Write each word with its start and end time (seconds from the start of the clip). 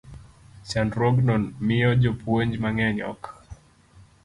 Chandruogno 0.69 1.35
miyo 1.65 1.91
jopuonj 2.01 2.51
mang'eny 2.63 2.97
ok 3.11 3.21